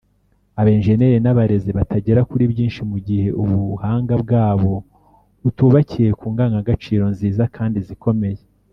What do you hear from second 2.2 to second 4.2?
kuri byinshi mu gihe ubuhanga